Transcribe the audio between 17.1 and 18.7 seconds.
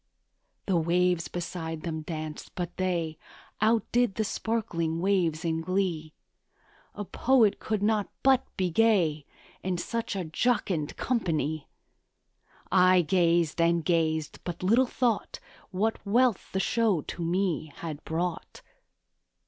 me had brought.